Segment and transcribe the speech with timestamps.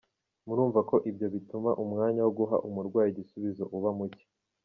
[0.47, 4.25] Murumva ko ibyo bituma umwanya wo guha umurwayi igisubizo uba muke.